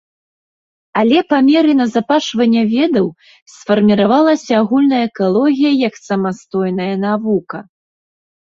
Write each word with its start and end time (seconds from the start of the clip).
Але 1.01 1.19
па 1.33 1.37
меры 1.49 1.71
назапашвання 1.81 2.63
ведаў 2.73 3.05
сфарміравалася 3.57 4.51
агульная 4.61 5.03
экалогія 5.11 5.71
як 5.87 6.03
самастойная 6.09 6.93
навука. 7.07 7.57